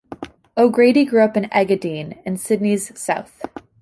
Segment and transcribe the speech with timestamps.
[0.57, 3.43] O'Grady grew up in Engadine, in Sydney's south.